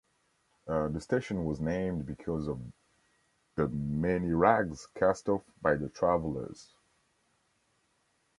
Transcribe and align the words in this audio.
The 0.65 0.99
station 0.99 1.45
was 1.45 1.59
named 1.61 2.07
because 2.07 2.47
of 2.47 2.59
the 3.53 3.67
many 3.67 4.31
rags 4.31 4.87
cast 4.95 5.29
off 5.29 5.43
by 5.61 5.75
the 5.75 5.89
travelers. 5.89 6.73